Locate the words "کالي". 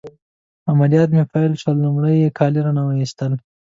2.37-2.59